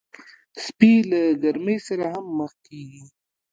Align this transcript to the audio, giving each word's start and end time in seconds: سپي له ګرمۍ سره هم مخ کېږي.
سپي 0.63 0.91
له 1.09 1.19
ګرمۍ 1.43 1.77
سره 1.87 2.05
هم 2.13 2.25
مخ 2.39 2.51
کېږي. 2.65 3.03